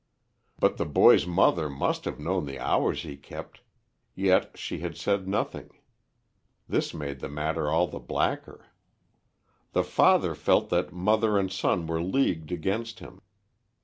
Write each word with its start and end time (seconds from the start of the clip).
But 0.59 0.77
the 0.77 0.85
boy's 0.87 1.27
mother 1.27 1.69
must 1.69 2.05
have 2.05 2.19
known 2.19 2.47
the 2.47 2.57
hours 2.57 3.03
he 3.03 3.15
kept, 3.15 3.61
yet 4.15 4.57
she 4.57 4.79
had 4.79 4.97
said 4.97 5.27
nothing; 5.27 5.69
this 6.67 6.91
made 6.91 7.19
the 7.19 7.29
matter 7.29 7.69
all 7.69 7.85
the 7.85 7.99
blacker. 7.99 8.65
The 9.73 9.83
father 9.83 10.33
felt 10.33 10.69
that 10.71 10.91
mother 10.91 11.37
and 11.37 11.51
son 11.51 11.85
were 11.85 12.01
leagued 12.01 12.51
against 12.51 12.97
him. 12.97 13.21